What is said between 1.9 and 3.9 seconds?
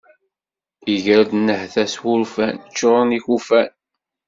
s wurfan, ččuṛen ikufan.